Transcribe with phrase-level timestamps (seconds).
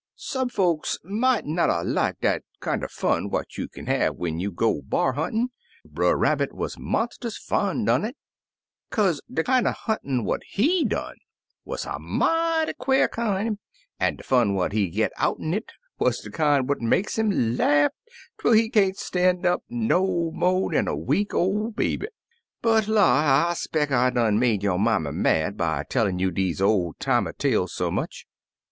[0.15, 4.51] Some folks mought not 'a' liked dat kinder fun what you kin have when you
[4.51, 5.49] go b'ar huntin',
[5.83, 8.17] but Brer Rabbit wuz monstus fond un it,
[8.89, 11.17] kaze de kinder huntin' what he done
[11.65, 13.59] wuz a mighty quare kind,
[13.99, 17.91] an' de fun what he git out'n it wuz de kin' what make 'im laugh
[18.39, 22.07] twel he can't stan' up no mo' dan a week ol' baby.
[22.63, 23.49] But la!
[23.49, 27.71] I 'speck I done make yo' mammy mad by tellin' you deze ol' timey tales
[27.73, 28.25] so much.